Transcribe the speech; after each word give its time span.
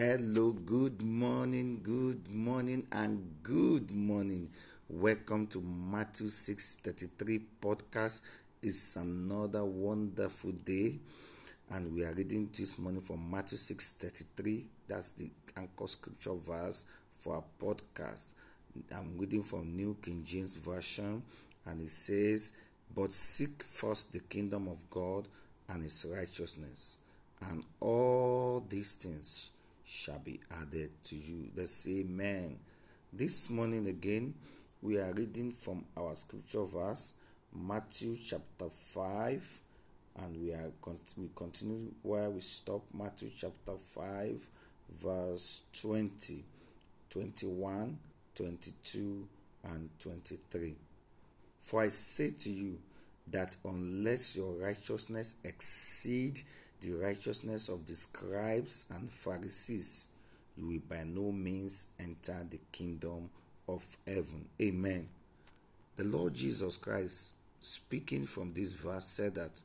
Hello, 0.00 0.52
good 0.52 1.02
morning, 1.02 1.80
good 1.82 2.30
morning, 2.30 2.86
and 2.92 3.34
good 3.42 3.90
morning. 3.90 4.48
Welcome 4.88 5.48
to 5.48 5.60
Matthew 5.60 6.28
6:33 6.28 7.40
podcast. 7.60 8.22
It's 8.62 8.94
another 8.94 9.64
wonderful 9.64 10.52
day, 10.52 11.00
and 11.68 11.92
we 11.92 12.04
are 12.04 12.14
reading 12.14 12.48
this 12.56 12.78
morning 12.78 13.00
from 13.00 13.28
Matthew 13.28 13.58
6:33. 13.58 14.68
That's 14.86 15.10
the 15.14 15.32
anchor 15.56 15.88
scripture 15.88 16.36
verse 16.36 16.84
for 17.10 17.34
our 17.34 17.44
podcast. 17.58 18.34
I'm 18.94 19.18
reading 19.18 19.42
from 19.42 19.74
New 19.74 19.96
King 20.00 20.22
James 20.24 20.54
Version, 20.54 21.24
and 21.66 21.82
it 21.82 21.90
says, 21.90 22.52
But 22.94 23.12
seek 23.12 23.64
first 23.64 24.12
the 24.12 24.20
kingdom 24.20 24.68
of 24.68 24.88
God 24.90 25.26
and 25.68 25.82
his 25.82 26.06
righteousness, 26.08 26.98
and 27.42 27.64
all 27.80 28.60
these 28.60 28.94
things 28.94 29.50
shall 29.88 30.18
be 30.18 30.38
added 30.50 30.90
to 31.02 31.16
you. 31.16 31.50
Let's 31.56 31.72
say 31.72 32.00
amen. 32.00 32.58
This 33.10 33.48
morning 33.48 33.86
again, 33.88 34.34
we 34.82 34.98
are 34.98 35.12
reading 35.14 35.50
from 35.50 35.86
our 35.96 36.14
scripture 36.14 36.66
verse, 36.66 37.14
Matthew 37.54 38.14
chapter 38.22 38.68
5, 38.68 39.60
and 40.20 40.42
we 40.42 40.52
are 40.52 40.70
we 41.16 41.30
continue 41.34 41.90
where 42.02 42.28
we 42.28 42.40
stop, 42.40 42.82
Matthew 42.92 43.30
chapter 43.34 43.76
5, 43.78 44.46
verse 44.90 45.62
20, 45.80 46.44
21, 47.08 47.98
22, 48.34 49.26
and 49.64 49.88
23. 49.98 50.76
For 51.60 51.80
I 51.82 51.88
say 51.88 52.32
to 52.38 52.50
you 52.50 52.78
that 53.28 53.56
unless 53.64 54.36
your 54.36 54.52
righteousness 54.52 55.36
exceed 55.44 56.40
the 56.80 56.92
righteousness 56.92 57.68
of 57.68 57.86
the 57.86 57.94
scribes 57.94 58.84
and 58.90 59.10
Pharisees, 59.10 60.08
you 60.56 60.68
will 60.68 60.80
by 60.88 61.04
no 61.04 61.32
means 61.32 61.86
enter 61.98 62.46
the 62.48 62.60
kingdom 62.72 63.30
of 63.68 63.96
heaven. 64.06 64.46
Amen. 64.60 65.08
The 65.96 66.04
Lord 66.04 66.34
Jesus 66.34 66.76
Christ, 66.76 67.32
speaking 67.60 68.26
from 68.26 68.52
this 68.54 68.74
verse, 68.74 69.04
said 69.04 69.34
that 69.34 69.60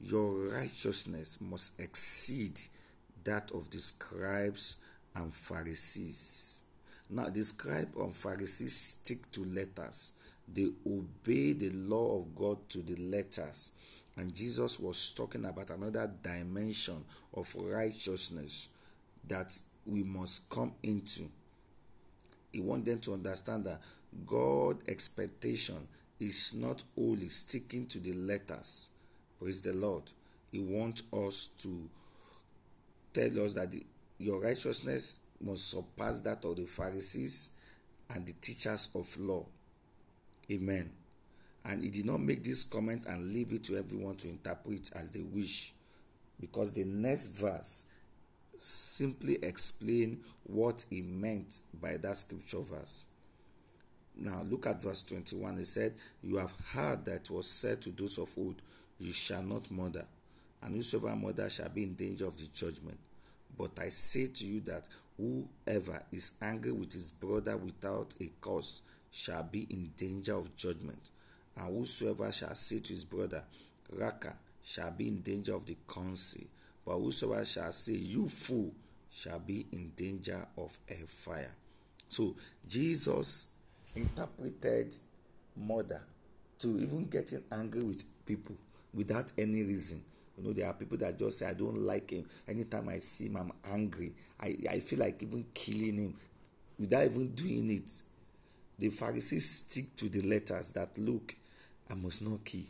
your 0.00 0.48
righteousness 0.48 1.40
must 1.40 1.78
exceed 1.80 2.58
that 3.24 3.52
of 3.52 3.70
the 3.70 3.78
scribes 3.78 4.78
and 5.14 5.32
Pharisees. 5.32 6.64
Now, 7.08 7.28
the 7.28 7.44
scribes 7.44 7.96
and 7.96 8.14
Pharisees 8.14 8.74
stick 8.74 9.30
to 9.32 9.44
letters, 9.44 10.12
they 10.52 10.66
obey 10.84 11.52
the 11.52 11.70
law 11.70 12.18
of 12.18 12.34
God 12.34 12.68
to 12.70 12.78
the 12.78 12.96
letters 12.96 13.70
and 14.16 14.34
Jesus 14.34 14.78
was 14.78 15.14
talking 15.14 15.44
about 15.44 15.70
another 15.70 16.10
dimension 16.22 17.04
of 17.34 17.54
righteousness 17.56 18.68
that 19.26 19.58
we 19.86 20.02
must 20.02 20.48
come 20.50 20.72
into. 20.82 21.24
He 22.52 22.60
wanted 22.60 22.86
them 22.86 23.00
to 23.00 23.12
understand 23.14 23.64
that 23.64 23.80
God 24.26 24.86
expectation 24.88 25.88
is 26.20 26.54
not 26.54 26.82
only 26.98 27.28
sticking 27.28 27.86
to 27.86 27.98
the 27.98 28.12
letters. 28.12 28.90
Praise 29.40 29.62
the 29.62 29.72
Lord. 29.72 30.04
He 30.50 30.60
wants 30.60 31.02
us 31.12 31.48
to 31.58 31.88
tell 33.14 33.44
us 33.44 33.54
that 33.54 33.70
the, 33.72 33.84
your 34.18 34.42
righteousness 34.42 35.18
must 35.40 35.70
surpass 35.70 36.20
that 36.20 36.44
of 36.44 36.56
the 36.56 36.66
Pharisees 36.66 37.50
and 38.10 38.26
the 38.26 38.34
teachers 38.34 38.90
of 38.94 39.18
law. 39.18 39.46
Amen. 40.50 40.90
And 41.64 41.82
he 41.82 41.90
did 41.90 42.06
not 42.06 42.20
make 42.20 42.42
this 42.42 42.64
comment 42.64 43.04
and 43.06 43.32
leave 43.32 43.52
it 43.52 43.64
to 43.64 43.76
everyone 43.76 44.16
to 44.16 44.28
interpret 44.28 44.90
as 44.94 45.10
they 45.10 45.22
wish. 45.22 45.74
Because 46.40 46.72
the 46.72 46.84
next 46.84 47.28
verse 47.28 47.86
simply 48.58 49.38
explain 49.42 50.20
what 50.44 50.84
he 50.90 51.02
meant 51.02 51.62
by 51.80 51.96
that 51.98 52.16
scripture 52.16 52.60
verse. 52.60 53.06
Now 54.16 54.42
look 54.48 54.66
at 54.66 54.82
verse 54.82 55.02
21. 55.04 55.58
He 55.58 55.64
said, 55.64 55.94
You 56.22 56.36
have 56.36 56.54
heard 56.72 57.04
that 57.06 57.30
was 57.30 57.48
said 57.48 57.80
to 57.82 57.90
those 57.90 58.18
of 58.18 58.36
old, 58.36 58.56
You 58.98 59.12
shall 59.12 59.42
not 59.42 59.70
murder, 59.70 60.04
and 60.62 60.74
whosoever 60.74 61.16
murder 61.16 61.48
shall 61.48 61.68
be 61.68 61.84
in 61.84 61.94
danger 61.94 62.26
of 62.26 62.36
the 62.36 62.46
judgment. 62.52 62.98
But 63.56 63.78
I 63.80 63.88
say 63.88 64.26
to 64.26 64.46
you 64.46 64.60
that 64.60 64.88
whoever 65.16 66.02
is 66.10 66.38
angry 66.42 66.72
with 66.72 66.92
his 66.92 67.12
brother 67.12 67.56
without 67.56 68.14
a 68.20 68.30
cause 68.40 68.82
shall 69.10 69.42
be 69.42 69.66
in 69.70 69.92
danger 69.96 70.36
of 70.36 70.54
judgment. 70.56 71.10
And 71.56 71.76
whosoever 71.76 72.30
shall 72.32 72.54
say 72.54 72.80
to 72.80 72.92
his 72.92 73.04
brother, 73.04 73.42
Raca, 73.92 74.34
shall 74.62 74.90
be 74.90 75.08
in 75.08 75.20
danger 75.20 75.54
of 75.54 75.66
the 75.66 75.76
council. 75.92 76.42
But 76.84 76.98
whosoever 76.98 77.44
shall 77.44 77.72
say, 77.72 77.92
You 77.92 78.28
fool, 78.28 78.72
shall 79.10 79.38
be 79.38 79.66
in 79.72 79.92
danger 79.94 80.46
of 80.56 80.78
a 80.88 80.94
fire. 81.06 81.54
So 82.08 82.34
Jesus 82.66 83.52
interpreted 83.94 84.94
murder 85.56 86.00
to 86.58 86.68
even 86.78 87.06
getting 87.08 87.42
angry 87.52 87.82
with 87.82 88.04
people 88.24 88.56
without 88.94 89.32
any 89.36 89.62
reason. 89.62 90.02
You 90.36 90.44
know, 90.44 90.52
there 90.52 90.66
are 90.66 90.72
people 90.74 90.96
that 90.98 91.18
just 91.18 91.38
say, 91.38 91.46
I 91.48 91.54
don't 91.54 91.78
like 91.78 92.10
him. 92.10 92.24
Anytime 92.48 92.88
I 92.88 92.98
see 92.98 93.26
him, 93.26 93.36
I'm 93.36 93.52
angry. 93.70 94.14
I, 94.40 94.56
I 94.70 94.80
feel 94.80 95.00
like 95.00 95.22
even 95.22 95.44
killing 95.52 95.98
him 95.98 96.14
without 96.78 97.04
even 97.04 97.28
doing 97.34 97.70
it. 97.70 97.92
The 98.78 98.88
Pharisees 98.88 99.48
stick 99.48 99.94
to 99.96 100.08
the 100.08 100.22
letters 100.22 100.72
that 100.72 100.96
look, 100.98 101.34
I 101.92 101.94
must 101.94 102.22
not 102.22 102.44
kill. 102.44 102.64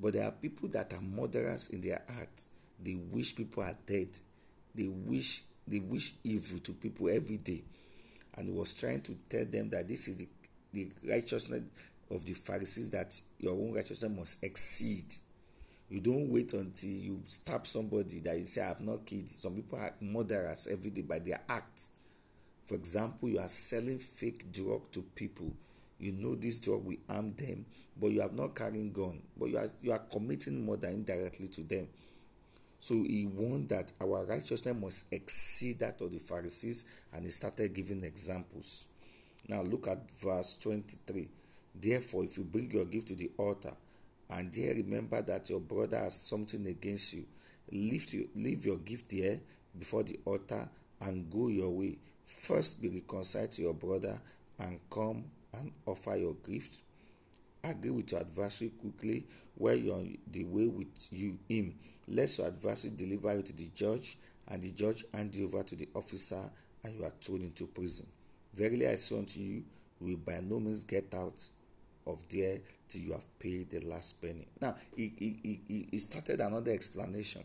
But 0.00 0.14
there 0.14 0.24
are 0.24 0.32
people 0.32 0.68
that 0.70 0.92
are 0.94 1.00
murderers 1.02 1.70
in 1.70 1.82
their 1.82 2.02
heart. 2.08 2.44
They 2.82 2.94
wish 2.94 3.36
people 3.36 3.62
are 3.62 3.74
dead. 3.86 4.08
They 4.74 4.88
wish 4.88 5.42
they 5.66 5.80
wish 5.80 6.14
evil 6.24 6.60
to 6.60 6.72
people 6.72 7.10
every 7.10 7.36
day. 7.36 7.62
And 8.36 8.54
was 8.54 8.72
trying 8.72 9.02
to 9.02 9.16
tell 9.28 9.44
them 9.44 9.68
that 9.70 9.86
this 9.86 10.08
is 10.08 10.16
the, 10.16 10.28
the 10.72 10.88
righteousness 11.06 11.62
of 12.10 12.24
the 12.24 12.32
Pharisees 12.32 12.90
that 12.90 13.20
your 13.38 13.52
own 13.52 13.74
righteousness 13.74 14.10
must 14.16 14.44
exceed. 14.44 15.04
You 15.90 16.00
don't 16.00 16.30
wait 16.30 16.52
until 16.54 16.90
you 16.90 17.20
stab 17.24 17.66
somebody 17.66 18.20
that 18.20 18.38
you 18.38 18.44
say, 18.44 18.62
I 18.62 18.68
have 18.68 18.80
not 18.80 19.04
killed. 19.04 19.28
Some 19.30 19.56
people 19.56 19.78
are 19.78 19.92
murderers 20.00 20.68
every 20.70 20.90
day 20.90 21.02
by 21.02 21.18
their 21.18 21.40
acts. 21.48 21.96
For 22.64 22.76
example, 22.76 23.28
you 23.28 23.40
are 23.40 23.48
selling 23.48 23.98
fake 23.98 24.52
drug 24.52 24.90
to 24.92 25.02
people 25.02 25.52
you 25.98 26.12
know 26.12 26.34
this 26.34 26.60
drug 26.60 26.84
will 26.84 26.96
harm 27.08 27.34
them, 27.34 27.66
but 28.00 28.08
you 28.08 28.20
have 28.20 28.32
not 28.32 28.54
carrying 28.54 28.92
gun, 28.92 29.20
but 29.36 29.46
you 29.46 29.58
are 29.58 29.68
you 29.82 29.92
are 29.92 29.98
committing 29.98 30.64
murder 30.64 30.88
indirectly 30.88 31.48
to 31.48 31.62
them. 31.62 31.88
So 32.80 32.94
he 32.94 33.26
warned 33.26 33.70
that 33.70 33.90
our 34.00 34.24
righteousness 34.24 34.76
must 34.76 35.12
exceed 35.12 35.80
that 35.80 36.00
of 36.00 36.12
the 36.12 36.18
Pharisees, 36.18 36.84
and 37.12 37.24
he 37.24 37.30
started 37.30 37.74
giving 37.74 38.04
examples. 38.04 38.86
Now 39.48 39.62
look 39.62 39.88
at 39.88 40.10
verse 40.12 40.56
23. 40.58 41.28
Therefore, 41.74 42.24
if 42.24 42.38
you 42.38 42.44
bring 42.44 42.70
your 42.70 42.84
gift 42.84 43.08
to 43.08 43.14
the 43.14 43.30
altar, 43.36 43.74
and 44.30 44.52
there 44.52 44.74
remember 44.74 45.22
that 45.22 45.50
your 45.50 45.60
brother 45.60 45.98
has 45.98 46.20
something 46.20 46.66
against 46.66 47.14
you, 47.14 47.24
leave, 47.72 48.12
you, 48.12 48.28
leave 48.36 48.64
your 48.64 48.78
gift 48.78 49.10
there 49.10 49.40
before 49.76 50.02
the 50.02 50.18
altar 50.24 50.68
and 51.00 51.30
go 51.30 51.48
your 51.48 51.70
way. 51.70 51.98
First 52.26 52.82
be 52.82 52.88
reconciled 52.88 53.52
to 53.52 53.62
your 53.62 53.74
brother 53.74 54.20
and 54.58 54.78
come 54.90 55.24
and 55.54 55.72
offer 55.86 56.16
your 56.16 56.34
gift. 56.34 56.80
Agree 57.64 57.90
with 57.90 58.12
your 58.12 58.20
adversary 58.20 58.70
quickly 58.78 59.26
while 59.54 59.74
you're 59.74 59.96
on 59.96 60.16
the 60.30 60.44
way 60.44 60.68
with 60.68 61.08
you 61.10 61.38
him, 61.48 61.74
Let 62.06 62.38
your 62.38 62.46
adversary 62.46 62.94
deliver 62.96 63.34
you 63.34 63.42
to 63.42 63.52
the 63.52 63.68
judge, 63.74 64.16
and 64.46 64.62
the 64.62 64.70
judge 64.70 65.04
hand 65.12 65.34
you 65.34 65.46
over 65.46 65.62
to 65.62 65.76
the 65.76 65.88
officer, 65.94 66.50
and 66.84 66.94
you 66.96 67.04
are 67.04 67.12
thrown 67.20 67.42
into 67.42 67.66
prison. 67.66 68.06
Verily 68.54 68.86
I 68.86 68.94
say 68.94 69.18
unto 69.18 69.40
you, 69.40 69.64
you 70.00 70.06
will 70.06 70.16
by 70.16 70.40
no 70.40 70.60
means 70.60 70.84
get 70.84 71.12
out 71.12 71.42
of 72.06 72.26
there 72.28 72.58
till 72.88 73.02
you 73.02 73.12
have 73.12 73.38
paid 73.38 73.70
the 73.70 73.80
last 73.80 74.22
penny. 74.22 74.46
Now 74.60 74.76
he, 74.96 75.12
he, 75.18 75.60
he, 75.68 75.88
he 75.90 75.98
started 75.98 76.40
another 76.40 76.70
explanation 76.70 77.42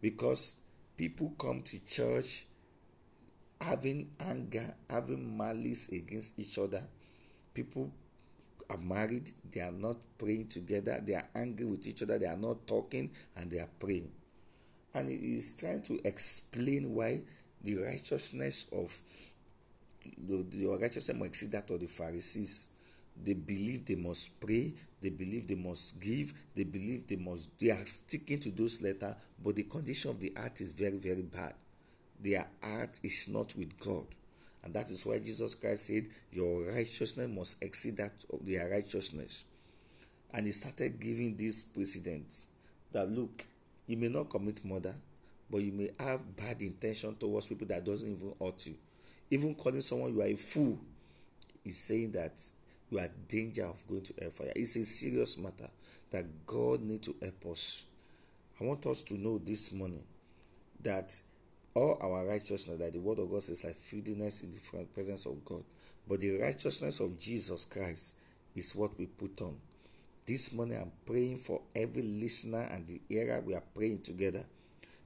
because 0.00 0.56
people 0.96 1.34
come 1.38 1.62
to 1.62 1.84
church 1.84 2.46
having 3.60 4.10
anger, 4.20 4.74
having 4.88 5.36
malice 5.36 5.90
against 5.90 6.38
each 6.38 6.58
other 6.58 6.82
people 7.56 7.90
are 8.68 8.76
married, 8.76 9.30
they 9.50 9.60
are 9.60 9.72
not 9.72 9.96
praying 10.18 10.46
together, 10.48 11.02
they 11.02 11.14
are 11.14 11.28
angry 11.34 11.64
with 11.64 11.86
each 11.86 12.02
other, 12.02 12.18
they 12.18 12.26
are 12.26 12.36
not 12.36 12.66
talking, 12.66 13.10
and 13.36 13.50
they 13.50 13.58
are 13.58 13.70
praying. 13.78 14.10
And 14.94 15.08
he 15.08 15.36
is 15.36 15.56
trying 15.56 15.82
to 15.82 15.98
explain 16.04 16.94
why 16.94 17.22
the 17.62 17.76
righteousness 17.76 18.66
of 18.72 18.94
the, 20.18 20.44
the 20.50 20.66
righteousness 20.66 21.16
must 21.16 21.28
exceed 21.30 21.52
that 21.52 21.70
of 21.70 21.80
the 21.80 21.86
Pharisees. 21.86 22.68
They 23.24 23.32
believe 23.32 23.86
they 23.86 23.96
must 23.96 24.38
pray, 24.38 24.74
they 25.00 25.08
believe 25.10 25.46
they 25.46 25.54
must 25.54 25.98
give, 26.00 26.34
they 26.54 26.64
believe 26.64 27.06
they 27.06 27.16
must 27.16 27.58
they 27.58 27.70
are 27.70 27.86
sticking 27.86 28.40
to 28.40 28.50
those 28.50 28.82
letters, 28.82 29.14
but 29.42 29.56
the 29.56 29.62
condition 29.62 30.10
of 30.10 30.20
the 30.20 30.34
heart 30.36 30.60
is 30.60 30.72
very, 30.72 30.98
very 30.98 31.22
bad. 31.22 31.54
Their 32.20 32.46
heart 32.62 33.00
is 33.02 33.28
not 33.28 33.54
with 33.56 33.78
God. 33.80 34.06
And 34.66 34.74
that 34.74 34.90
is 34.90 35.06
why 35.06 35.20
Jesus 35.20 35.54
Christ 35.54 35.86
said, 35.86 36.08
Your 36.32 36.72
righteousness 36.72 37.30
must 37.30 37.62
exceed 37.62 37.98
that 37.98 38.24
of 38.32 38.44
their 38.44 38.68
righteousness. 38.68 39.44
And 40.34 40.44
he 40.44 40.50
started 40.50 40.98
giving 40.98 41.36
these 41.36 41.62
precedents 41.62 42.48
that 42.90 43.08
look, 43.08 43.46
you 43.86 43.96
may 43.96 44.08
not 44.08 44.28
commit 44.28 44.64
murder, 44.64 44.92
but 45.48 45.58
you 45.58 45.70
may 45.70 45.92
have 46.00 46.36
bad 46.36 46.60
intention 46.62 47.14
towards 47.14 47.46
people 47.46 47.68
that 47.68 47.84
doesn't 47.84 48.10
even 48.10 48.34
hurt 48.40 48.66
you. 48.66 48.74
Even 49.30 49.54
calling 49.54 49.82
someone 49.82 50.12
you 50.12 50.20
are 50.20 50.26
a 50.26 50.34
fool 50.34 50.80
is 51.64 51.78
saying 51.78 52.10
that 52.10 52.42
you 52.90 52.98
are 52.98 53.08
danger 53.28 53.66
of 53.66 53.86
going 53.86 54.02
to 54.02 54.14
hellfire. 54.20 54.50
It's 54.56 54.74
a 54.74 54.84
serious 54.84 55.38
matter 55.38 55.70
that 56.10 56.44
God 56.44 56.80
need 56.80 57.04
to 57.04 57.14
help 57.22 57.52
us. 57.52 57.86
I 58.60 58.64
want 58.64 58.84
us 58.86 59.04
to 59.04 59.14
know 59.14 59.38
this 59.38 59.72
morning 59.72 60.02
that 60.82 61.14
all 61.76 61.98
our 62.00 62.26
righteousness, 62.26 62.78
that 62.78 62.94
the 62.94 62.98
word 62.98 63.18
of 63.18 63.30
God 63.30 63.42
says 63.42 63.62
like 63.62 63.74
filthiness 63.74 64.42
in 64.42 64.50
the 64.50 64.84
presence 64.86 65.26
of 65.26 65.44
God. 65.44 65.62
But 66.08 66.20
the 66.20 66.38
righteousness 66.38 67.00
of 67.00 67.18
Jesus 67.18 67.66
Christ 67.66 68.16
is 68.54 68.74
what 68.74 68.98
we 68.98 69.06
put 69.06 69.42
on. 69.42 69.56
This 70.24 70.54
morning 70.54 70.78
I'm 70.80 70.92
praying 71.04 71.36
for 71.36 71.60
every 71.74 72.02
listener 72.02 72.66
and 72.72 72.86
the 72.88 73.00
era 73.10 73.42
we 73.44 73.54
are 73.54 73.62
praying 73.74 74.00
together 74.00 74.44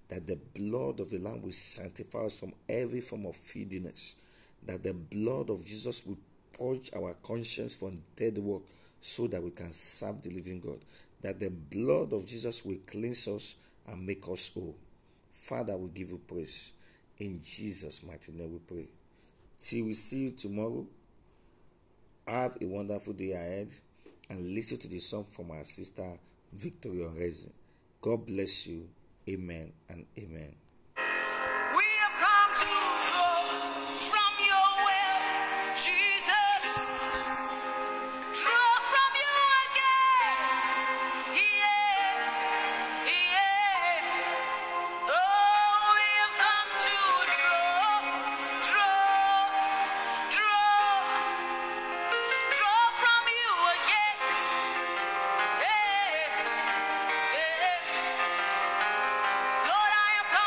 that 0.09 0.27
the 0.27 0.39
blood 0.55 1.01
of 1.01 1.11
the 1.11 1.19
Lamb 1.19 1.43
will 1.43 1.53
sanctify 1.53 2.27
us 2.27 2.41
from 2.41 2.53
every 2.69 3.01
form 3.01 3.27
of 3.27 3.37
filthiness, 3.37 4.17
that 4.65 4.83
the 4.83 4.95
blood 4.95 5.51
of 5.51 5.65
Jesus 5.67 6.07
will 6.07 6.19
purge 6.57 6.91
our 6.97 7.15
conscience 7.23 7.77
from 7.77 7.97
dead 8.15 8.39
work 8.39 8.63
so 9.01 9.27
that 9.27 9.43
we 9.43 9.51
can 9.51 9.73
serve 9.73 10.23
the 10.23 10.31
living 10.31 10.61
God, 10.61 10.79
that 11.21 11.41
the 11.41 11.51
blood 11.51 12.13
of 12.13 12.27
Jesus 12.27 12.65
will 12.65 12.79
cleanse 12.87 13.27
us 13.29 13.57
and 13.89 14.07
make 14.07 14.23
us 14.29 14.51
whole. 14.55 14.77
Father, 15.41 15.75
we 15.77 15.89
give 15.89 16.11
you 16.11 16.19
praise. 16.19 16.75
In 17.19 17.41
Jesus' 17.43 18.03
mighty 18.05 18.31
name 18.33 18.53
we 18.53 18.59
pray. 18.59 18.89
Till 19.59 19.87
we 19.87 19.95
see 19.95 20.25
you 20.25 20.31
tomorrow, 20.33 20.87
have 22.29 22.59
a 22.61 22.67
wonderful 22.67 23.15
day 23.15 23.33
ahead 23.33 23.69
and 24.29 24.55
listen 24.55 24.77
to 24.79 24.87
the 24.89 24.99
song 24.99 25.25
from 25.25 25.51
our 25.51 25.65
sister 25.65 26.07
Victoria 26.53 27.09
Reze. 27.09 27.51
God 28.03 28.27
bless 28.27 28.67
you. 28.67 28.87
Amen 29.29 29.73
and 29.89 30.05
amen. 30.19 30.55